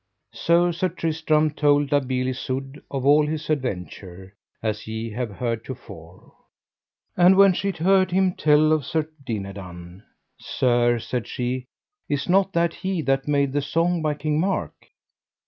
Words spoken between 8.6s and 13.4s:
of Sir Dinadan: Sir, said she, is not that he that